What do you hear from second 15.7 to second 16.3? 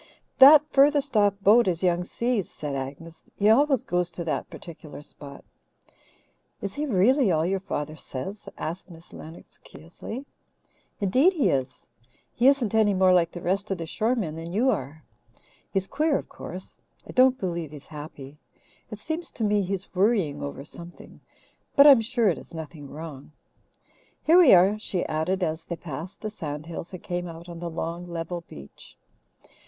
He's queer, of